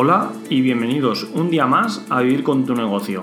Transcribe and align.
Hola 0.00 0.30
y 0.48 0.60
bienvenidos 0.60 1.28
un 1.34 1.50
día 1.50 1.66
más 1.66 2.06
a 2.08 2.20
Vivir 2.20 2.44
con 2.44 2.64
tu 2.64 2.72
negocio, 2.72 3.20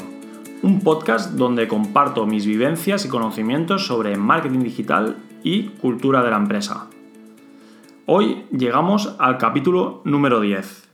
un 0.61 0.81
podcast 0.81 1.31
donde 1.31 1.69
comparto 1.69 2.25
mis 2.25 2.45
vivencias 2.45 3.05
y 3.05 3.07
conocimientos 3.07 3.87
sobre 3.87 4.17
marketing 4.17 4.59
digital 4.59 5.15
y 5.41 5.69
cultura 5.69 6.21
de 6.21 6.31
la 6.31 6.35
empresa. 6.35 6.87
Hoy 8.05 8.43
llegamos 8.51 9.15
al 9.19 9.37
capítulo 9.37 10.01
número 10.03 10.41
10 10.41 10.89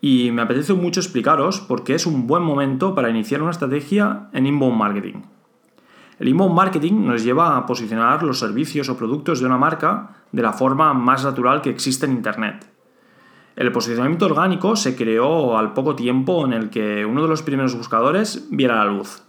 y 0.00 0.32
me 0.32 0.42
apetece 0.42 0.74
mucho 0.74 0.98
explicaros 0.98 1.60
por 1.60 1.84
qué 1.84 1.94
es 1.94 2.04
un 2.04 2.26
buen 2.26 2.42
momento 2.42 2.92
para 2.96 3.08
iniciar 3.08 3.42
una 3.42 3.52
estrategia 3.52 4.28
en 4.32 4.46
inbound 4.46 4.76
marketing. 4.76 5.22
El 6.18 6.30
inbound 6.30 6.56
marketing 6.56 7.06
nos 7.06 7.22
lleva 7.22 7.56
a 7.56 7.64
posicionar 7.64 8.24
los 8.24 8.40
servicios 8.40 8.88
o 8.88 8.96
productos 8.96 9.38
de 9.38 9.46
una 9.46 9.56
marca 9.56 10.16
de 10.32 10.42
la 10.42 10.52
forma 10.52 10.92
más 10.94 11.22
natural 11.22 11.62
que 11.62 11.70
existe 11.70 12.06
en 12.06 12.12
Internet. 12.14 12.71
El 13.56 13.70
posicionamiento 13.72 14.26
orgánico 14.26 14.76
se 14.76 14.96
creó 14.96 15.58
al 15.58 15.74
poco 15.74 15.94
tiempo 15.94 16.44
en 16.44 16.52
el 16.52 16.70
que 16.70 17.04
uno 17.04 17.22
de 17.22 17.28
los 17.28 17.42
primeros 17.42 17.74
buscadores 17.74 18.48
viera 18.50 18.76
la 18.76 18.86
luz. 18.86 19.22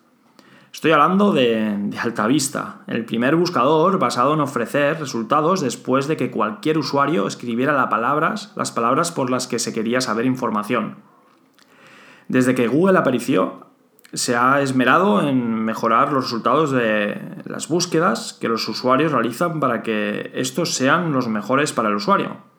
Estoy 0.71 0.91
hablando 0.91 1.33
de, 1.33 1.77
de 1.77 1.99
Altavista, 1.99 2.81
el 2.87 3.05
primer 3.05 3.35
buscador 3.35 3.99
basado 3.99 4.33
en 4.33 4.39
ofrecer 4.39 4.99
resultados 4.99 5.61
después 5.61 6.07
de 6.07 6.17
que 6.17 6.31
cualquier 6.31 6.79
usuario 6.79 7.27
escribiera 7.27 7.89
palabras, 7.89 8.53
las 8.55 8.71
palabras 8.71 9.11
por 9.11 9.29
las 9.29 9.45
que 9.45 9.59
se 9.59 9.73
quería 9.73 10.01
saber 10.01 10.25
información. 10.25 10.95
Desde 12.27 12.55
que 12.55 12.67
Google 12.67 12.97
apareció, 12.97 13.67
se 14.13 14.35
ha 14.35 14.61
esmerado 14.61 15.27
en 15.27 15.53
mejorar 15.53 16.11
los 16.11 16.25
resultados 16.25 16.71
de 16.71 17.19
las 17.45 17.67
búsquedas 17.67 18.33
que 18.33 18.47
los 18.47 18.67
usuarios 18.67 19.11
realizan 19.11 19.59
para 19.59 19.83
que 19.83 20.31
estos 20.33 20.73
sean 20.75 21.11
los 21.11 21.27
mejores 21.27 21.73
para 21.73 21.89
el 21.89 21.95
usuario. 21.95 22.52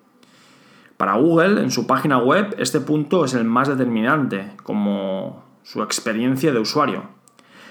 Para 0.97 1.15
Google, 1.15 1.61
en 1.61 1.71
su 1.71 1.87
página 1.87 2.19
web, 2.19 2.55
este 2.59 2.81
punto 2.81 3.25
es 3.25 3.35
el 3.35 3.45
más 3.45 3.69
determinante, 3.69 4.53
como 4.63 5.43
su 5.65 5.83
experiencia 5.83 6.53
de 6.53 6.61
usuario. 6.61 7.03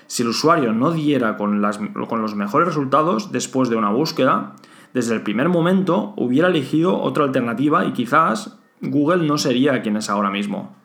Si 0.08 0.24
el 0.24 0.30
usuario 0.30 0.74
no 0.74 0.92
diera 0.92 1.38
con, 1.38 1.62
los 1.62 2.36
mejores 2.36 2.68
resultados 2.68 3.32
después 3.32 3.70
de 3.70 3.78
una 3.78 3.92
búsqueda, 3.92 4.56
desde 4.94 5.16
el 5.16 5.22
primer 5.22 5.50
momento 5.50 6.14
hubiera 6.18 6.50
elegido 6.50 7.00
otra 7.00 7.24
alternativa 7.24 7.86
y 7.86 7.94
quizás 7.94 8.60
Google 8.82 9.26
no 9.26 9.38
sería 9.38 9.82
quien 9.82 9.98
es 9.98 10.10
ahora 10.10 10.30
mismo. 10.30 10.76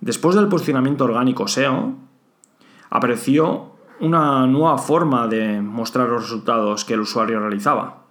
Después 0.00 0.36
del 0.36 0.48
posicionamiento 0.48 1.04
orgánico 1.04 1.46
SEO, 1.46 1.94
apareció 2.90 3.72
una 4.00 4.46
nueva 4.46 4.78
forma 4.78 5.28
de 5.28 5.60
mostrar 5.60 6.08
los 6.08 6.22
resultados 6.22 6.84
que 6.84 6.94
el 6.94 7.00
usuario 7.00 7.38
realizaba. 7.40 8.03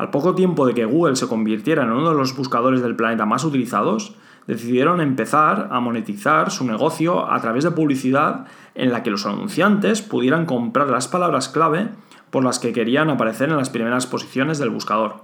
Al 0.00 0.08
poco 0.08 0.34
tiempo 0.34 0.66
de 0.66 0.72
que 0.72 0.86
Google 0.86 1.14
se 1.14 1.28
convirtiera 1.28 1.82
en 1.82 1.90
uno 1.90 2.08
de 2.08 2.16
los 2.16 2.34
buscadores 2.34 2.80
del 2.80 2.96
planeta 2.96 3.26
más 3.26 3.44
utilizados, 3.44 4.14
decidieron 4.46 5.02
empezar 5.02 5.68
a 5.70 5.78
monetizar 5.80 6.50
su 6.50 6.64
negocio 6.64 7.30
a 7.30 7.38
través 7.42 7.64
de 7.64 7.72
publicidad 7.72 8.46
en 8.74 8.92
la 8.92 9.02
que 9.02 9.10
los 9.10 9.26
anunciantes 9.26 10.00
pudieran 10.00 10.46
comprar 10.46 10.88
las 10.88 11.06
palabras 11.06 11.50
clave 11.50 11.90
por 12.30 12.42
las 12.42 12.58
que 12.58 12.72
querían 12.72 13.10
aparecer 13.10 13.50
en 13.50 13.58
las 13.58 13.68
primeras 13.68 14.06
posiciones 14.06 14.58
del 14.58 14.70
buscador. 14.70 15.16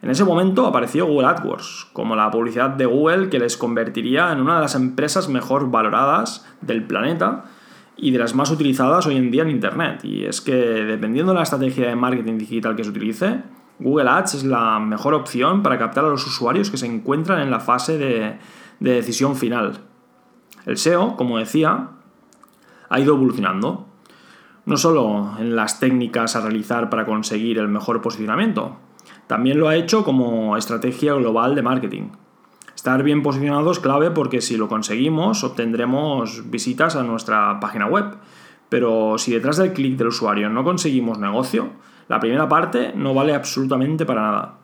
En 0.00 0.08
ese 0.08 0.24
momento 0.24 0.66
apareció 0.66 1.04
Google 1.04 1.28
AdWords, 1.28 1.88
como 1.92 2.16
la 2.16 2.30
publicidad 2.30 2.70
de 2.70 2.86
Google 2.86 3.28
que 3.28 3.40
les 3.40 3.58
convertiría 3.58 4.32
en 4.32 4.40
una 4.40 4.54
de 4.54 4.62
las 4.62 4.74
empresas 4.74 5.28
mejor 5.28 5.70
valoradas 5.70 6.48
del 6.62 6.82
planeta 6.86 7.44
y 7.98 8.10
de 8.10 8.18
las 8.18 8.34
más 8.34 8.50
utilizadas 8.50 9.06
hoy 9.06 9.18
en 9.18 9.30
día 9.30 9.42
en 9.42 9.50
Internet. 9.50 10.02
Y 10.02 10.24
es 10.24 10.40
que 10.40 10.54
dependiendo 10.54 11.32
de 11.32 11.36
la 11.36 11.42
estrategia 11.42 11.88
de 11.88 11.94
marketing 11.94 12.38
digital 12.38 12.74
que 12.74 12.84
se 12.84 12.90
utilice, 12.90 13.42
Google 13.82 14.08
Ads 14.08 14.34
es 14.34 14.44
la 14.44 14.78
mejor 14.78 15.14
opción 15.14 15.62
para 15.62 15.78
captar 15.78 16.04
a 16.04 16.08
los 16.08 16.26
usuarios 16.26 16.70
que 16.70 16.76
se 16.76 16.86
encuentran 16.86 17.40
en 17.40 17.50
la 17.50 17.60
fase 17.60 17.98
de, 17.98 18.38
de 18.80 18.92
decisión 18.92 19.36
final. 19.36 19.80
El 20.66 20.78
SEO, 20.78 21.16
como 21.16 21.38
decía, 21.38 21.88
ha 22.88 23.00
ido 23.00 23.14
evolucionando, 23.14 23.86
no 24.64 24.76
solo 24.76 25.32
en 25.38 25.56
las 25.56 25.80
técnicas 25.80 26.36
a 26.36 26.40
realizar 26.40 26.88
para 26.90 27.04
conseguir 27.04 27.58
el 27.58 27.68
mejor 27.68 28.00
posicionamiento, 28.00 28.76
también 29.26 29.58
lo 29.58 29.68
ha 29.68 29.76
hecho 29.76 30.04
como 30.04 30.56
estrategia 30.56 31.14
global 31.14 31.54
de 31.54 31.62
marketing. 31.62 32.10
Estar 32.74 33.02
bien 33.02 33.22
posicionado 33.22 33.70
es 33.70 33.78
clave 33.78 34.10
porque 34.10 34.40
si 34.40 34.56
lo 34.56 34.68
conseguimos 34.68 35.44
obtendremos 35.44 36.50
visitas 36.50 36.96
a 36.96 37.02
nuestra 37.02 37.60
página 37.60 37.86
web. 37.86 38.16
Pero 38.68 39.18
si 39.18 39.32
detrás 39.32 39.58
del 39.58 39.72
clic 39.72 39.96
del 39.96 40.08
usuario 40.08 40.48
no 40.48 40.64
conseguimos 40.64 41.18
negocio, 41.18 41.70
la 42.08 42.20
primera 42.20 42.48
parte 42.48 42.92
no 42.94 43.14
vale 43.14 43.34
absolutamente 43.34 44.04
para 44.04 44.22
nada. 44.22 44.54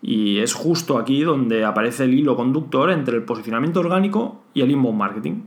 Y 0.00 0.38
es 0.38 0.54
justo 0.54 0.98
aquí 0.98 1.22
donde 1.22 1.64
aparece 1.64 2.04
el 2.04 2.14
hilo 2.14 2.36
conductor 2.36 2.90
entre 2.90 3.16
el 3.16 3.24
posicionamiento 3.24 3.80
orgánico 3.80 4.42
y 4.54 4.60
el 4.60 4.70
inbound 4.70 4.98
marketing. 4.98 5.42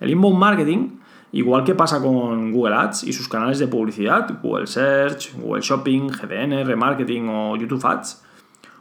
El 0.00 0.10
inbound 0.10 0.38
marketing 0.38 0.88
Igual 1.34 1.64
que 1.64 1.74
pasa 1.74 2.00
con 2.00 2.52
Google 2.52 2.76
Ads 2.76 3.02
y 3.02 3.12
sus 3.12 3.26
canales 3.26 3.58
de 3.58 3.66
publicidad, 3.66 4.38
Google 4.40 4.68
Search, 4.68 5.34
Google 5.36 5.62
Shopping, 5.62 6.06
GDN, 6.06 6.64
Remarketing 6.64 7.28
o 7.28 7.56
YouTube 7.56 7.84
Ads, 7.84 8.22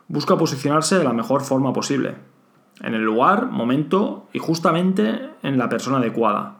busca 0.07 0.37
posicionarse 0.37 0.99
de 0.99 1.03
la 1.03 1.13
mejor 1.13 1.41
forma 1.41 1.73
posible, 1.73 2.13
en 2.81 2.93
el 2.93 3.01
lugar, 3.01 3.47
momento 3.47 4.27
y 4.33 4.37
justamente 4.37 5.31
en 5.41 5.57
la 5.57 5.67
persona 5.67 5.97
adecuada. 5.97 6.57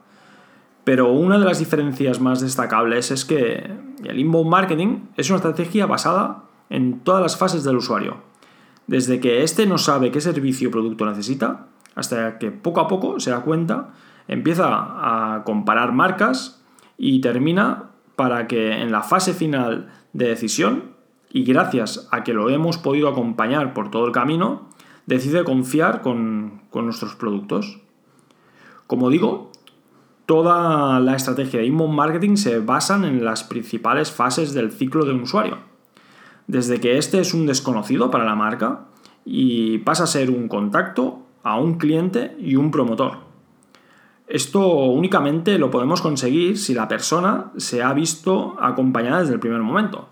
Pero 0.82 1.12
una 1.12 1.38
de 1.38 1.44
las 1.44 1.60
diferencias 1.60 2.20
más 2.20 2.40
destacables 2.40 3.12
es 3.12 3.24
que 3.24 3.70
el 4.06 4.18
inbound 4.18 4.50
marketing 4.50 5.06
es 5.16 5.30
una 5.30 5.36
estrategia 5.36 5.86
basada 5.86 6.44
en 6.70 7.00
todas 7.00 7.22
las 7.22 7.36
fases 7.36 7.64
del 7.64 7.76
usuario, 7.76 8.18
desde 8.86 9.20
que 9.20 9.42
éste 9.42 9.66
no 9.66 9.78
sabe 9.78 10.10
qué 10.10 10.20
servicio 10.20 10.68
o 10.68 10.72
producto 10.72 11.06
necesita, 11.06 11.66
hasta 11.94 12.38
que 12.38 12.50
poco 12.50 12.80
a 12.80 12.88
poco 12.88 13.20
se 13.20 13.30
da 13.30 13.40
cuenta 13.42 13.94
empieza 14.28 14.66
a 14.68 15.44
comparar 15.44 15.92
marcas 15.92 16.62
y 16.96 17.20
termina 17.20 17.90
para 18.16 18.46
que 18.46 18.80
en 18.80 18.92
la 18.92 19.02
fase 19.02 19.34
final 19.34 19.92
de 20.12 20.28
decisión, 20.28 20.94
y 21.30 21.44
gracias 21.44 22.08
a 22.12 22.22
que 22.22 22.32
lo 22.32 22.48
hemos 22.48 22.78
podido 22.78 23.08
acompañar 23.08 23.74
por 23.74 23.90
todo 23.90 24.06
el 24.06 24.12
camino, 24.12 24.68
decide 25.06 25.44
confiar 25.44 26.00
con, 26.00 26.62
nuestros 26.72 27.16
productos. 27.16 27.80
Como 28.86 29.10
digo, 29.10 29.50
toda 30.26 31.00
la 31.00 31.16
estrategia 31.16 31.60
de 31.60 31.66
inbound 31.66 31.94
marketing 31.94 32.36
se 32.36 32.58
basa 32.60 32.96
en 32.96 33.24
las 33.24 33.44
principales 33.44 34.10
fases 34.10 34.54
del 34.54 34.72
ciclo 34.72 35.04
de 35.04 35.12
un 35.12 35.22
usuario. 35.22 35.58
Desde 36.46 36.80
que 36.80 36.98
este 36.98 37.20
es 37.20 37.34
un 37.34 37.46
desconocido 37.46 38.10
para 38.10 38.24
la 38.24 38.34
marca 38.34 38.86
y 39.24 39.78
pasa 39.78 40.04
a 40.04 40.08
ser 40.08 40.30
un 40.30 40.48
contacto, 40.48 41.20
a 41.42 41.58
un 41.58 41.78
cliente 41.78 42.36
y 42.38 42.56
un 42.56 42.70
promotor. 42.70 43.18
Esto 44.26 44.66
únicamente 44.66 45.58
lo 45.58 45.70
podemos 45.70 46.00
conseguir 46.00 46.58
si 46.58 46.72
la 46.72 46.88
persona 46.88 47.52
se 47.58 47.82
ha 47.82 47.92
visto 47.92 48.56
acompañada 48.60 49.20
desde 49.20 49.34
el 49.34 49.40
primer 49.40 49.60
momento, 49.60 50.08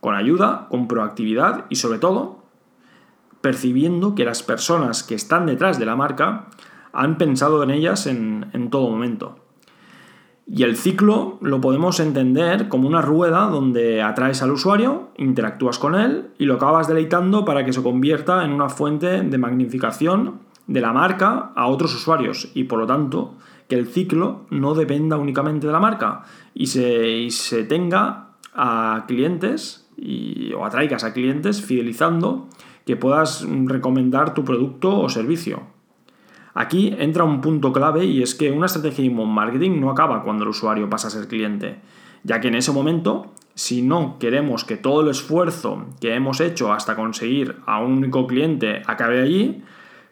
con 0.00 0.14
ayuda, 0.14 0.66
con 0.70 0.86
proactividad 0.86 1.64
y 1.70 1.76
sobre 1.76 1.98
todo 1.98 2.44
percibiendo 3.40 4.14
que 4.14 4.24
las 4.24 4.42
personas 4.42 5.02
que 5.02 5.14
están 5.14 5.46
detrás 5.46 5.78
de 5.78 5.86
la 5.86 5.96
marca 5.96 6.48
han 6.92 7.18
pensado 7.18 7.62
en 7.62 7.70
ellas 7.70 8.06
en 8.06 8.68
todo 8.70 8.88
momento. 8.88 9.43
Y 10.46 10.62
el 10.62 10.76
ciclo 10.76 11.38
lo 11.40 11.60
podemos 11.60 12.00
entender 12.00 12.68
como 12.68 12.86
una 12.86 13.00
rueda 13.00 13.46
donde 13.46 14.02
atraes 14.02 14.42
al 14.42 14.50
usuario, 14.50 15.08
interactúas 15.16 15.78
con 15.78 15.94
él 15.94 16.28
y 16.38 16.44
lo 16.44 16.54
acabas 16.54 16.86
deleitando 16.86 17.44
para 17.44 17.64
que 17.64 17.72
se 17.72 17.82
convierta 17.82 18.44
en 18.44 18.52
una 18.52 18.68
fuente 18.68 19.22
de 19.22 19.38
magnificación 19.38 20.40
de 20.66 20.80
la 20.80 20.92
marca 20.92 21.52
a 21.54 21.66
otros 21.66 21.94
usuarios 21.94 22.50
y 22.54 22.64
por 22.64 22.78
lo 22.78 22.86
tanto 22.86 23.34
que 23.68 23.76
el 23.76 23.86
ciclo 23.86 24.46
no 24.50 24.74
dependa 24.74 25.16
únicamente 25.16 25.66
de 25.66 25.72
la 25.72 25.80
marca 25.80 26.24
y 26.52 26.66
se, 26.66 27.30
se 27.30 27.64
tenga 27.64 28.28
a 28.54 29.04
clientes 29.08 29.88
y, 29.96 30.52
o 30.52 30.64
atraigas 30.64 31.04
a 31.04 31.12
clientes 31.12 31.62
fidelizando 31.62 32.48
que 32.84 32.96
puedas 32.96 33.46
recomendar 33.64 34.34
tu 34.34 34.44
producto 34.44 35.00
o 35.00 35.08
servicio. 35.08 35.73
Aquí 36.54 36.94
entra 36.98 37.24
un 37.24 37.40
punto 37.40 37.72
clave 37.72 38.04
y 38.04 38.22
es 38.22 38.34
que 38.34 38.50
una 38.50 38.66
estrategia 38.66 39.04
de 39.04 39.10
marketing 39.10 39.80
no 39.80 39.90
acaba 39.90 40.22
cuando 40.22 40.44
el 40.44 40.50
usuario 40.50 40.88
pasa 40.88 41.08
a 41.08 41.10
ser 41.10 41.26
cliente, 41.26 41.80
ya 42.22 42.40
que 42.40 42.48
en 42.48 42.54
ese 42.54 42.70
momento, 42.70 43.32
si 43.54 43.82
no 43.82 44.18
queremos 44.18 44.64
que 44.64 44.76
todo 44.76 45.02
el 45.02 45.08
esfuerzo 45.08 45.86
que 46.00 46.14
hemos 46.14 46.40
hecho 46.40 46.72
hasta 46.72 46.94
conseguir 46.94 47.56
a 47.66 47.80
un 47.80 47.94
único 47.94 48.26
cliente 48.26 48.82
acabe 48.86 49.20
allí, 49.20 49.62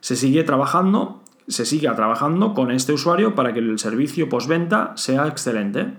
se 0.00 0.16
sigue 0.16 0.42
trabajando 0.42 1.22
se 1.48 1.66
siga 1.66 1.94
trabajando 1.94 2.54
con 2.54 2.70
este 2.70 2.92
usuario 2.92 3.34
para 3.34 3.52
que 3.52 3.58
el 3.60 3.78
servicio 3.78 4.28
postventa 4.28 4.92
sea 4.96 5.26
excelente. 5.26 5.94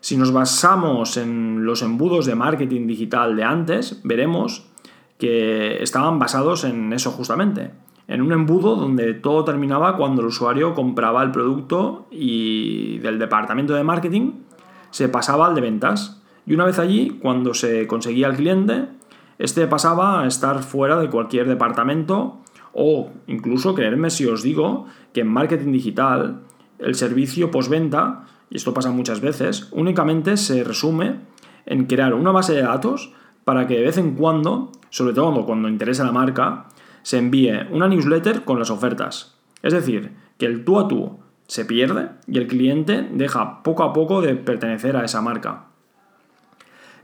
Si 0.00 0.16
nos 0.16 0.32
basamos 0.32 1.16
en 1.16 1.64
los 1.64 1.82
embudos 1.82 2.26
de 2.26 2.34
marketing 2.34 2.86
digital 2.86 3.36
de 3.36 3.44
antes, 3.44 4.00
veremos 4.04 4.68
que 5.18 5.82
estaban 5.82 6.18
basados 6.18 6.64
en 6.64 6.92
eso 6.92 7.10
justamente, 7.10 7.70
en 8.08 8.22
un 8.22 8.32
embudo 8.32 8.76
donde 8.76 9.14
todo 9.14 9.44
terminaba 9.44 9.96
cuando 9.96 10.22
el 10.22 10.28
usuario 10.28 10.74
compraba 10.74 11.22
el 11.22 11.32
producto 11.32 12.06
y 12.10 12.98
del 12.98 13.18
departamento 13.18 13.74
de 13.74 13.82
marketing 13.82 14.32
se 14.90 15.08
pasaba 15.08 15.46
al 15.46 15.54
de 15.54 15.60
ventas. 15.60 16.22
Y 16.46 16.54
una 16.54 16.64
vez 16.64 16.78
allí, 16.78 17.18
cuando 17.20 17.54
se 17.54 17.86
conseguía 17.86 18.28
el 18.28 18.36
cliente, 18.36 18.86
este 19.38 19.66
pasaba 19.66 20.22
a 20.22 20.26
estar 20.26 20.62
fuera 20.62 20.98
de 20.98 21.10
cualquier 21.10 21.48
departamento 21.48 22.40
O 22.78 23.10
incluso 23.26 23.74
creerme 23.74 24.10
si 24.10 24.26
os 24.26 24.42
digo 24.42 24.84
que 25.14 25.22
en 25.22 25.28
marketing 25.28 25.72
digital 25.72 26.42
el 26.78 26.94
servicio 26.94 27.50
postventa, 27.50 28.26
y 28.50 28.56
esto 28.56 28.74
pasa 28.74 28.90
muchas 28.90 29.22
veces, 29.22 29.68
únicamente 29.72 30.36
se 30.36 30.62
resume 30.62 31.20
en 31.64 31.86
crear 31.86 32.12
una 32.12 32.32
base 32.32 32.52
de 32.52 32.60
datos 32.60 33.14
para 33.46 33.68
que 33.68 33.76
de 33.76 33.84
vez 33.84 33.96
en 33.96 34.16
cuando, 34.16 34.72
sobre 34.90 35.14
todo 35.14 35.46
cuando 35.46 35.68
interesa 35.68 36.02
la 36.02 36.10
marca, 36.10 36.66
se 37.04 37.18
envíe 37.18 37.52
una 37.70 37.86
newsletter 37.86 38.42
con 38.42 38.58
las 38.58 38.70
ofertas. 38.70 39.38
Es 39.62 39.72
decir, 39.72 40.16
que 40.36 40.46
el 40.46 40.64
tú 40.64 40.80
a 40.80 40.88
tú 40.88 41.20
se 41.46 41.64
pierde 41.64 42.08
y 42.26 42.38
el 42.38 42.48
cliente 42.48 43.08
deja 43.12 43.62
poco 43.62 43.84
a 43.84 43.92
poco 43.92 44.20
de 44.20 44.34
pertenecer 44.34 44.96
a 44.96 45.04
esa 45.04 45.22
marca. 45.22 45.66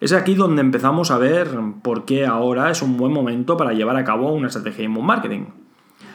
Es 0.00 0.12
aquí 0.12 0.34
donde 0.34 0.62
empezamos 0.62 1.12
a 1.12 1.18
ver 1.18 1.56
por 1.80 2.06
qué 2.06 2.26
ahora 2.26 2.72
es 2.72 2.82
un 2.82 2.96
buen 2.96 3.12
momento 3.12 3.56
para 3.56 3.72
llevar 3.72 3.94
a 3.94 4.02
cabo 4.02 4.32
una 4.32 4.48
estrategia 4.48 4.78
de 4.78 4.84
inbound 4.86 5.06
marketing. 5.06 5.44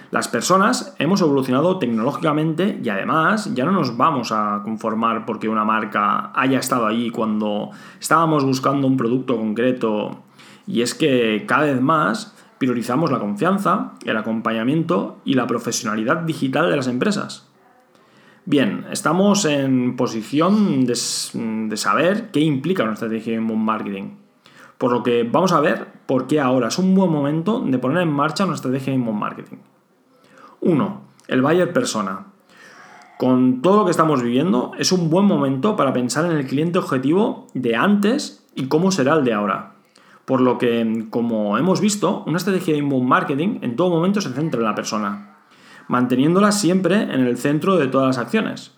Las 0.10 0.30
personas 0.30 0.96
hemos 1.00 1.20
evolucionado 1.20 1.80
tecnológicamente 1.80 2.80
y 2.82 2.88
además 2.88 3.54
ya 3.54 3.66
no 3.66 3.74
nos 3.74 3.98
vamos 3.98 4.32
a 4.32 4.62
conformar 4.64 5.26
porque 5.26 5.50
una 5.50 5.66
marca 5.66 6.32
haya 6.34 6.60
estado 6.60 6.88
allí 6.88 7.10
cuando 7.10 7.72
estábamos 8.00 8.46
buscando 8.46 8.88
un 8.88 8.96
producto 8.96 9.36
concreto 9.36 10.24
y 10.66 10.82
es 10.82 10.96
que 10.96 11.44
cada 11.46 11.66
vez 11.66 11.82
más 11.82 12.36
priorizamos 12.58 13.12
la 13.12 13.20
confianza, 13.20 13.94
el 14.06 14.16
acompañamiento 14.16 15.20
y 15.26 15.34
la 15.34 15.46
profesionalidad 15.46 16.18
digital 16.18 16.70
de 16.70 16.78
las 16.78 16.88
empresas. 16.88 17.50
Bien, 18.46 18.86
estamos 18.92 19.44
en 19.44 19.98
posición 19.98 20.86
de, 20.86 20.96
saber 20.96 22.32
qué 22.32 22.40
implica 22.40 22.84
una 22.84 22.94
estrategia 22.94 23.34
de 23.34 23.40
inbound 23.40 23.64
marketing. 23.64 24.12
Por 24.78 24.94
lo 24.94 25.04
que 25.04 25.24
vamos 25.24 25.52
a 25.52 25.60
ver 25.60 25.86
por 26.06 26.28
qué 26.28 26.40
ahora 26.40 26.70
es 26.70 26.78
un 26.78 26.96
buen 26.96 27.12
momento 27.12 27.60
de 27.60 27.78
poner 27.78 28.04
en 28.04 28.12
marcha 28.12 28.46
una 28.46 28.56
estrategia 28.56 28.94
de 28.94 29.00
inbound 29.00 29.20
marketing. 29.20 29.58
1. 30.62 31.02
El 31.28 31.42
buyer 31.42 31.74
persona. 31.74 32.28
Con 33.18 33.62
todo 33.62 33.78
lo 33.78 33.86
que 33.86 33.92
estamos 33.92 34.22
viviendo, 34.22 34.72
es 34.78 34.92
un 34.92 35.10
buen 35.10 35.26
momento 35.26 35.76
para 35.76 35.94
pensar 35.94 36.26
en 36.26 36.38
el 36.38 36.46
cliente 36.46 36.80
objetivo 36.80 37.48
de 37.54 37.76
antes 37.76 38.46
y 38.56 38.68
cómo 38.68 38.92
será 38.92 39.16
el 39.16 39.24
de 39.24 39.34
ahora. 39.34 39.74
Por 40.26 40.42
lo 40.42 40.58
que, 40.58 41.08
como 41.10 41.58
hemos 41.58 41.82
visto, 41.82 42.24
una 42.28 42.38
estrategia 42.38 42.74
de 42.74 42.80
inbound 42.80 43.08
marketing 43.08 43.60
en 43.62 43.76
todo 43.76 43.90
momento 43.90 44.22
se 44.22 44.34
centra 44.34 44.60
en 44.60 44.66
la 44.66 44.76
persona 44.76 45.38
manteniéndola 45.88 46.52
siempre 46.52 47.02
en 47.02 47.22
el 47.26 47.38
centro 47.38 47.78
de 47.78 47.88
todas 47.88 48.08
las 48.08 48.18
acciones. 48.18 48.72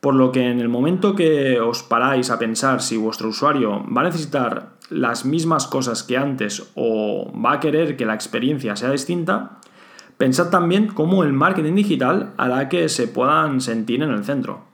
Por 0.00 0.14
lo 0.14 0.30
que 0.30 0.48
en 0.48 0.60
el 0.60 0.68
momento 0.68 1.14
que 1.14 1.60
os 1.60 1.82
paráis 1.82 2.30
a 2.30 2.38
pensar 2.38 2.80
si 2.82 2.96
vuestro 2.96 3.28
usuario 3.28 3.84
va 3.92 4.02
a 4.02 4.04
necesitar 4.04 4.76
las 4.88 5.24
mismas 5.24 5.66
cosas 5.66 6.02
que 6.02 6.16
antes 6.16 6.70
o 6.74 7.32
va 7.44 7.54
a 7.54 7.60
querer 7.60 7.96
que 7.96 8.06
la 8.06 8.14
experiencia 8.14 8.76
sea 8.76 8.90
distinta, 8.90 9.58
pensad 10.16 10.50
también 10.50 10.88
cómo 10.88 11.22
el 11.22 11.32
marketing 11.32 11.74
digital 11.74 12.32
hará 12.36 12.68
que 12.68 12.88
se 12.88 13.08
puedan 13.08 13.60
sentir 13.60 14.02
en 14.02 14.10
el 14.10 14.24
centro. 14.24 14.64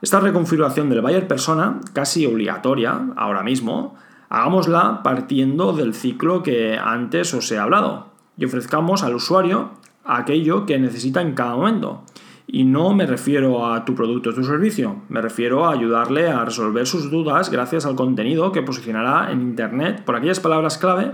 Esta 0.00 0.20
reconfiguración 0.20 0.88
del 0.90 1.00
buyer 1.00 1.26
persona, 1.26 1.80
casi 1.92 2.24
obligatoria 2.24 3.08
ahora 3.16 3.42
mismo, 3.42 3.96
hagámosla 4.28 5.02
partiendo 5.02 5.72
del 5.72 5.94
ciclo 5.94 6.42
que 6.42 6.78
antes 6.78 7.34
os 7.34 7.50
he 7.50 7.58
hablado 7.58 8.08
y 8.36 8.44
ofrezcamos 8.44 9.02
al 9.02 9.16
usuario 9.16 9.70
aquello 10.04 10.66
que 10.66 10.78
necesita 10.78 11.20
en 11.20 11.34
cada 11.34 11.56
momento. 11.56 12.04
Y 12.46 12.64
no 12.64 12.94
me 12.94 13.06
refiero 13.06 13.66
a 13.66 13.84
tu 13.84 13.94
producto 13.94 14.30
o 14.30 14.34
tu 14.34 14.42
servicio, 14.42 15.02
me 15.08 15.20
refiero 15.20 15.66
a 15.66 15.72
ayudarle 15.72 16.28
a 16.28 16.44
resolver 16.44 16.86
sus 16.86 17.10
dudas 17.10 17.50
gracias 17.50 17.84
al 17.84 17.96
contenido 17.96 18.52
que 18.52 18.62
posicionará 18.62 19.30
en 19.32 19.42
Internet 19.42 20.02
por 20.04 20.16
aquellas 20.16 20.40
palabras 20.40 20.78
clave 20.78 21.12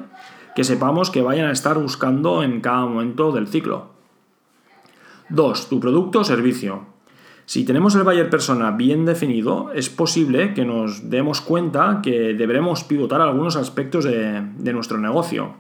que 0.55 0.65
sepamos 0.65 1.11
que 1.11 1.23
vayan 1.23 1.47
a 1.47 1.53
estar 1.53 1.79
buscando 1.79 2.43
en 2.43 2.61
cada 2.61 2.87
momento 2.87 3.33
del 3.33 3.49
ciclo. 3.49 3.91
2. 5.29 5.69
Tu 5.69 5.81
producto 5.81 6.21
o 6.21 6.25
servicio. 6.25 6.87
Si 7.47 7.65
tenemos 7.65 7.95
el 7.95 8.05
buyer 8.05 8.31
persona 8.31 8.71
bien 8.71 9.05
definido, 9.05 9.71
es 9.75 9.91
posible 9.91 10.55
que 10.55 10.65
nos 10.65 11.11
demos 11.11 11.41
cuenta 11.41 12.01
que 12.03 12.33
deberemos 12.33 12.85
pivotar 12.85 13.21
algunos 13.21 13.57
aspectos 13.57 14.05
de, 14.05 14.41
de 14.57 14.73
nuestro 14.73 14.99
negocio 14.99 15.57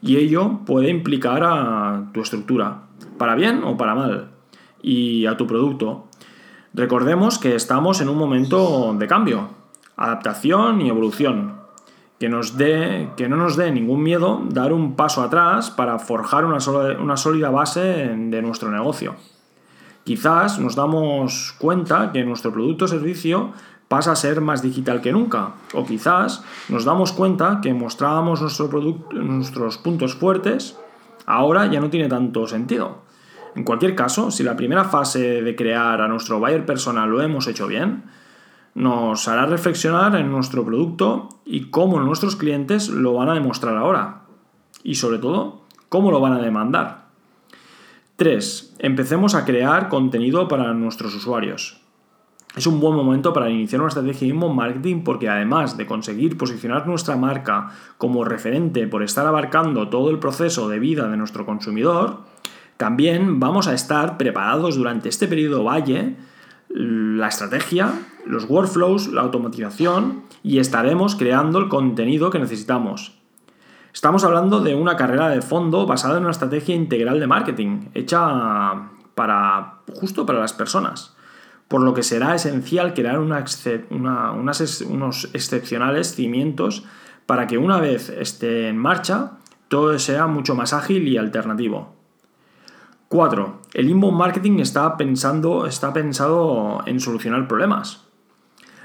y 0.00 0.16
ello 0.18 0.60
puede 0.66 0.90
implicar 0.90 1.42
a 1.42 2.10
tu 2.12 2.20
estructura, 2.20 2.82
para 3.18 3.34
bien 3.34 3.64
o 3.64 3.76
para 3.76 3.94
mal, 3.94 4.28
y 4.82 5.24
a 5.24 5.36
tu 5.36 5.46
producto. 5.46 6.04
Recordemos 6.74 7.38
que 7.38 7.54
estamos 7.54 8.00
en 8.02 8.10
un 8.10 8.18
momento 8.18 8.94
de 8.98 9.06
cambio, 9.06 9.48
adaptación 9.96 10.82
y 10.82 10.90
evolución, 10.90 11.63
que, 12.24 12.30
nos 12.30 12.56
dé, 12.56 13.10
que 13.18 13.28
no 13.28 13.36
nos 13.36 13.54
dé 13.54 13.70
ningún 13.70 14.02
miedo 14.02 14.40
dar 14.48 14.72
un 14.72 14.96
paso 14.96 15.20
atrás 15.20 15.70
para 15.70 15.98
forjar 15.98 16.46
una, 16.46 16.56
una 16.98 17.18
sólida 17.18 17.50
base 17.50 18.16
de 18.16 18.40
nuestro 18.40 18.70
negocio. 18.70 19.16
Quizás 20.04 20.58
nos 20.58 20.74
damos 20.74 21.54
cuenta 21.58 22.12
que 22.12 22.24
nuestro 22.24 22.50
producto 22.50 22.86
o 22.86 22.88
servicio 22.88 23.52
pasa 23.88 24.12
a 24.12 24.16
ser 24.16 24.40
más 24.40 24.62
digital 24.62 25.02
que 25.02 25.12
nunca. 25.12 25.50
O 25.74 25.84
quizás 25.84 26.42
nos 26.70 26.86
damos 26.86 27.12
cuenta 27.12 27.60
que 27.60 27.74
mostrábamos 27.74 28.40
nuestro 28.40 28.70
nuestros 29.12 29.76
puntos 29.76 30.14
fuertes, 30.14 30.78
ahora 31.26 31.66
ya 31.66 31.80
no 31.80 31.90
tiene 31.90 32.08
tanto 32.08 32.46
sentido. 32.46 33.02
En 33.54 33.64
cualquier 33.64 33.94
caso, 33.94 34.30
si 34.30 34.44
la 34.44 34.56
primera 34.56 34.84
fase 34.84 35.42
de 35.42 35.54
crear 35.56 36.00
a 36.00 36.08
nuestro 36.08 36.40
buyer 36.40 36.64
personal 36.64 37.10
lo 37.10 37.20
hemos 37.20 37.46
hecho 37.48 37.66
bien, 37.66 38.04
nos 38.74 39.28
hará 39.28 39.44
reflexionar 39.44 40.16
en 40.16 40.32
nuestro 40.32 40.64
producto 40.64 41.28
y 41.44 41.70
cómo 41.70 42.00
nuestros 42.00 42.36
clientes 42.36 42.88
lo 42.88 43.14
van 43.14 43.28
a 43.28 43.34
demostrar 43.34 43.76
ahora. 43.76 44.22
Y 44.82 44.96
sobre 44.96 45.18
todo, 45.18 45.62
cómo 45.88 46.10
lo 46.10 46.20
van 46.20 46.32
a 46.32 46.38
demandar. 46.38 47.04
3. 48.16 48.76
Empecemos 48.78 49.34
a 49.34 49.44
crear 49.44 49.88
contenido 49.88 50.46
para 50.48 50.72
nuestros 50.74 51.14
usuarios. 51.14 51.80
Es 52.56 52.68
un 52.68 52.78
buen 52.78 52.94
momento 52.94 53.32
para 53.32 53.50
iniciar 53.50 53.80
una 53.80 53.88
estrategia 53.88 54.28
de 54.28 54.34
inbound 54.34 54.54
marketing 54.54 55.02
porque 55.02 55.28
además 55.28 55.76
de 55.76 55.86
conseguir 55.86 56.38
posicionar 56.38 56.86
nuestra 56.86 57.16
marca 57.16 57.70
como 57.98 58.24
referente 58.24 58.86
por 58.86 59.02
estar 59.02 59.26
abarcando 59.26 59.88
todo 59.88 60.10
el 60.10 60.20
proceso 60.20 60.68
de 60.68 60.78
vida 60.78 61.08
de 61.08 61.16
nuestro 61.16 61.44
consumidor, 61.44 62.20
también 62.76 63.40
vamos 63.40 63.66
a 63.66 63.74
estar 63.74 64.16
preparados 64.16 64.76
durante 64.76 65.08
este 65.08 65.26
periodo 65.26 65.64
valle 65.64 66.16
la 66.74 67.28
estrategia, 67.28 67.92
los 68.26 68.50
workflows, 68.50 69.08
la 69.08 69.22
automatización 69.22 70.24
y 70.42 70.58
estaremos 70.58 71.14
creando 71.14 71.58
el 71.58 71.68
contenido 71.68 72.30
que 72.30 72.38
necesitamos. 72.38 73.18
Estamos 73.92 74.24
hablando 74.24 74.60
de 74.60 74.74
una 74.74 74.96
carrera 74.96 75.28
de 75.28 75.40
fondo 75.40 75.86
basada 75.86 76.16
en 76.16 76.24
una 76.24 76.32
estrategia 76.32 76.74
integral 76.74 77.20
de 77.20 77.26
marketing, 77.26 77.90
hecha 77.94 78.90
para 79.14 79.78
justo 79.94 80.26
para 80.26 80.40
las 80.40 80.52
personas 80.52 81.14
por 81.68 81.82
lo 81.82 81.94
que 81.94 82.02
será 82.02 82.34
esencial 82.34 82.94
crear 82.94 83.18
unos 83.18 84.60
excepcionales 85.34 86.14
cimientos 86.14 86.84
para 87.26 87.46
que 87.46 87.58
una 87.58 87.80
vez 87.80 88.10
esté 88.10 88.68
en 88.68 88.78
marcha, 88.78 89.32
todo 89.68 89.98
sea 89.98 90.26
mucho 90.26 90.54
más 90.54 90.72
ágil 90.72 91.08
y 91.08 91.16
alternativo. 91.16 91.93
4. 93.14 93.60
El 93.74 93.90
inbound 93.90 94.18
marketing 94.18 94.58
está, 94.58 94.96
pensando, 94.96 95.66
está 95.66 95.92
pensado 95.92 96.82
en 96.84 96.98
solucionar 96.98 97.46
problemas. 97.46 98.08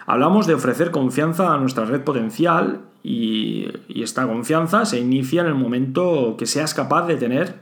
Hablamos 0.06 0.46
de 0.46 0.54
ofrecer 0.54 0.92
confianza 0.92 1.52
a 1.52 1.58
nuestra 1.58 1.86
red 1.86 2.04
potencial 2.04 2.82
y, 3.02 3.68
esta 3.90 4.28
confianza 4.28 4.86
se 4.86 5.00
inicia 5.00 5.42
en 5.42 5.48
el 5.48 5.56
momento 5.56 6.36
que 6.38 6.46
seas 6.46 6.76
capaz 6.76 7.08
de 7.08 7.16
tener 7.16 7.60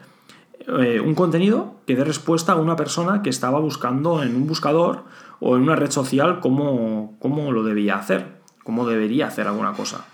eh, 0.68 1.00
un 1.00 1.16
contenido 1.16 1.76
que 1.88 1.96
dé 1.96 2.04
respuesta 2.04 2.52
a 2.52 2.58
una 2.58 2.76
persona 2.76 3.22
que 3.22 3.30
estaba 3.30 3.62
buscando 3.62 4.22
en 4.22 4.36
un 4.36 4.46
buscador 4.46 5.06
o 5.40 5.56
en 5.56 5.62
una 5.62 5.78
red 5.78 5.92
social 5.92 6.42
cómo, 6.42 7.16
cómo 7.20 7.54
lo 7.54 7.64
debía 7.64 7.96
hacer, 7.96 8.42
cómo 8.66 8.86
debería 8.86 9.28
hacer 9.28 9.48
alguna 9.48 9.72
cosa. 9.72 10.06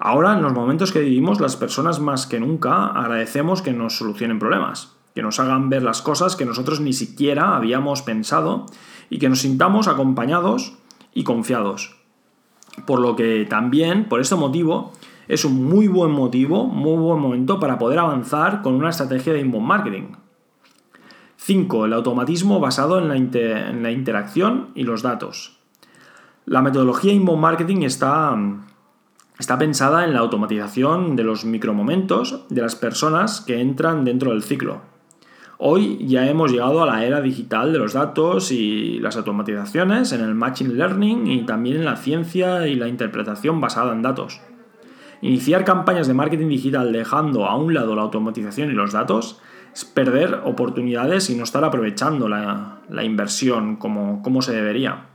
Ahora, 0.00 0.32
en 0.32 0.42
los 0.42 0.52
momentos 0.52 0.90
que 0.90 0.98
vivimos, 0.98 1.40
las 1.40 1.54
personas 1.54 2.00
más 2.00 2.26
que 2.26 2.40
nunca 2.40 2.88
agradecemos 2.88 3.62
que 3.62 3.72
nos 3.72 3.96
solucionen 3.96 4.40
problemas, 4.40 4.94
que 5.14 5.22
nos 5.22 5.38
hagan 5.38 5.70
ver 5.70 5.82
las 5.82 6.02
cosas 6.02 6.36
que 6.36 6.44
nosotros 6.44 6.80
ni 6.80 6.92
siquiera 6.92 7.56
habíamos 7.56 8.02
pensado 8.02 8.66
y 9.10 9.18
que 9.18 9.28
nos 9.28 9.40
sintamos 9.40 9.86
acompañados 9.86 10.74
y 11.12 11.22
confiados. 11.24 11.96
Por 12.86 13.00
lo 13.00 13.14
que 13.14 13.46
también, 13.48 14.08
por 14.08 14.20
este 14.20 14.34
motivo, 14.34 14.92
es 15.28 15.44
un 15.44 15.64
muy 15.64 15.86
buen 15.86 16.10
motivo, 16.10 16.66
muy 16.66 16.98
buen 16.98 17.20
momento 17.20 17.60
para 17.60 17.78
poder 17.78 18.00
avanzar 18.00 18.62
con 18.62 18.74
una 18.74 18.90
estrategia 18.90 19.32
de 19.32 19.40
inbound 19.40 19.66
marketing. 19.66 20.08
5. 21.36 21.84
El 21.84 21.92
automatismo 21.92 22.58
basado 22.58 22.98
en 22.98 23.08
la, 23.08 23.90
interacción 23.90 24.70
y 24.74 24.82
los 24.82 25.02
datos. 25.02 25.58
La 26.46 26.62
metodología 26.62 27.12
inbound 27.12 27.40
marketing 27.40 27.82
está, 27.82 28.36
está 29.38 29.58
pensada 29.58 30.04
en 30.04 30.14
la 30.14 30.20
automatización 30.20 31.16
de 31.16 31.24
los 31.24 31.44
micromomentos 31.44 32.46
de 32.48 32.62
las 32.62 32.74
personas 32.74 33.40
que 33.40 33.60
entran 33.60 34.04
dentro 34.04 34.30
del 34.30 34.42
ciclo. 34.42 34.93
Hoy 35.58 35.98
ya 36.06 36.28
hemos 36.28 36.50
llegado 36.50 36.82
a 36.82 36.86
la 36.86 37.04
era 37.04 37.20
digital 37.20 37.72
de 37.72 37.78
los 37.78 37.92
datos 37.92 38.50
y 38.50 38.98
las 38.98 39.16
automatizaciones 39.16 40.12
en 40.12 40.20
el 40.20 40.34
Machine 40.34 40.74
Learning 40.74 41.28
y 41.28 41.46
también 41.46 41.76
en 41.76 41.84
la 41.84 41.96
ciencia 41.96 42.66
y 42.66 42.74
la 42.74 42.88
interpretación 42.88 43.60
basada 43.60 43.92
en 43.92 44.02
datos. 44.02 44.40
Iniciar 45.22 45.64
campañas 45.64 46.08
de 46.08 46.14
marketing 46.14 46.48
digital 46.48 46.92
dejando 46.92 47.46
a 47.46 47.56
un 47.56 47.72
lado 47.72 47.94
la 47.94 48.02
automatización 48.02 48.70
y 48.70 48.74
los 48.74 48.92
datos 48.92 49.40
es 49.72 49.84
perder 49.84 50.40
oportunidades 50.44 51.30
y 51.30 51.36
no 51.36 51.44
estar 51.44 51.64
aprovechando 51.64 52.28
la, 52.28 52.80
inversión 53.02 53.76
como, 53.76 54.22
como 54.22 54.42
se 54.42 54.52
debería. 54.52 55.13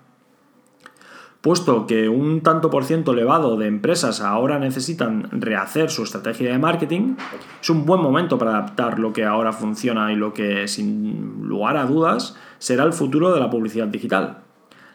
Puesto 1.41 1.87
que 1.87 2.09
un 2.09 2.41
tanto 2.41 2.69
por 2.69 2.83
ciento 2.83 3.13
elevado 3.13 3.55
de 3.55 3.67
empresas 3.67 4.19
ahora 4.19 4.59
necesitan 4.59 5.29
rehacer 5.31 5.89
su 5.89 6.03
estrategia 6.03 6.51
de 6.51 6.59
marketing, 6.59 7.15
es 7.61 7.69
un 7.69 7.85
buen 7.85 8.01
momento 8.01 8.37
para 8.37 8.51
adaptar 8.51 8.99
lo 8.99 9.13
que 9.13 9.23
ahora 9.23 9.53
funciona 9.53 10.11
y 10.11 10.17
lo 10.17 10.33
que, 10.33 10.67
sin 10.67 11.47
lugar 11.47 11.77
a 11.77 11.85
dudas, 11.85 12.35
será 12.57 12.83
el 12.83 12.91
futuro 12.91 13.33
de 13.33 13.39
la 13.39 13.49
publicidad 13.49 13.87
digital. 13.87 14.39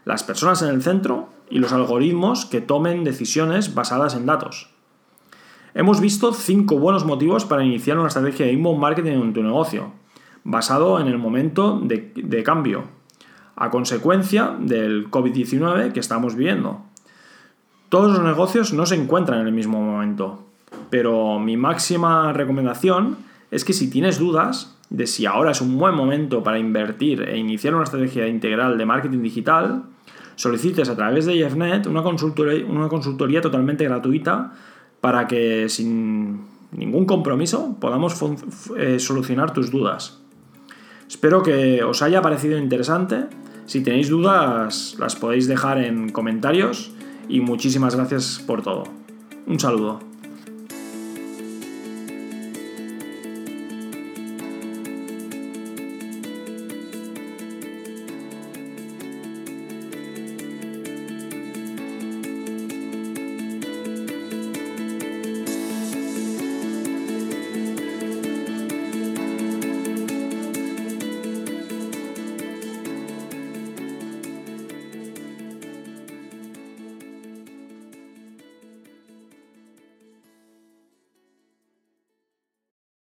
Las 0.05 0.23
personas 0.23 0.61
en 0.61 0.69
el 0.69 0.83
centro 0.83 1.31
y 1.49 1.61
los 1.61 1.73
algoritmos 1.73 2.45
que 2.45 2.61
tomen 2.61 3.05
decisiones 3.05 3.75
basadas 3.75 4.15
en 4.15 4.27
datos. 4.27 4.69
Hemos 5.73 6.03
visto 6.03 6.35
cinco 6.35 6.79
buenos 6.79 7.07
motivos 7.07 7.47
para 7.47 7.65
iniciar 7.65 7.99
una 7.99 8.09
estrategia 8.09 8.45
de 8.45 8.53
inbound 8.53 8.81
marketing 8.81 9.13
en 9.13 9.33
tu 9.33 9.43
negocio, 9.43 9.93
basado 10.45 11.01
en 11.01 11.07
el 11.07 11.17
momento 11.17 11.81
de, 11.83 12.13
de 12.15 12.43
cambio, 12.43 12.85
a 13.57 13.71
consecuencia 13.71 14.57
del 14.59 15.11
COVID-19 15.11 15.93
que 15.93 16.01
estamos 16.01 16.35
viviendo. 16.35 16.83
Todos 17.89 18.13
los 18.13 18.25
negocios 18.25 18.73
no 18.73 18.87
se 18.87 18.97
encuentran 18.97 19.41
en 19.41 19.47
el 19.47 19.53
mismo 19.53 19.81
momento, 19.81 20.45
pero 20.91 21.39
mi 21.39 21.57
máxima 21.57 22.33
recomendación 22.33 23.17
es 23.51 23.65
que 23.65 23.73
si 23.73 23.89
tienes 23.89 24.19
dudas 24.19 24.77
de 24.91 25.07
si 25.07 25.27
ahora 25.27 25.53
es 25.53 25.61
un 25.61 25.79
buen 25.79 25.95
momento 25.95 26.43
para 26.43 26.59
invertir 26.59 27.23
e 27.23 27.37
iniciar 27.37 27.75
una 27.75 27.85
estrategia 27.85 28.27
integral 28.27 28.77
de 28.79 28.87
marketing 28.87 29.23
digital, 29.23 29.85
solicites 30.37 30.89
a 30.89 30.97
través 30.97 31.27
de 31.27 31.35
Jeffnet 31.35 31.87
una 31.87 32.03
consultoría, 32.03 32.67
una 32.67 32.89
consultoría 32.89 33.41
totalmente 33.41 33.85
gratuita 33.85 34.53
para 35.01 35.27
que 35.27 35.69
sin 35.69 36.41
ningún 36.73 37.07
compromiso 37.07 37.77
podamos 37.81 38.17
eh, 38.77 38.99
solucionar 38.99 39.53
tus 39.53 39.71
dudas. 39.71 40.21
Espero 41.09 41.43
que 41.43 41.85
os 41.85 42.03
haya 42.03 42.23
parecido 42.23 42.59
interesante 42.59 43.27
si 43.67 43.81
tenéis 43.81 44.09
dudas, 44.09 44.97
las 44.99 45.17
podéis 45.17 45.47
dejar 45.47 45.79
en 45.79 46.11
comentarios 46.11 46.93
y 47.29 47.41
muchísimas 47.41 47.95
gracias 47.95 48.43
por 48.47 48.63
todo. 48.63 48.85
Un 49.47 49.59
saludo. 49.59 50.14